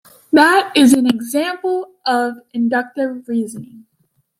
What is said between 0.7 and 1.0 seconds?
is